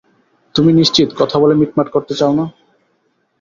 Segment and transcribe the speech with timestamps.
[0.55, 2.45] তুমি নিশ্চিত কথা বলে মিটমাট করতে চাও না?